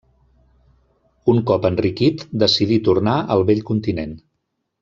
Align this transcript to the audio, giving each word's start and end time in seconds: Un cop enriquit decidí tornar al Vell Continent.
Un 1.33 1.41
cop 1.51 1.69
enriquit 1.69 2.25
decidí 2.47 2.81
tornar 2.91 3.17
al 3.37 3.49
Vell 3.51 3.63
Continent. 3.73 4.21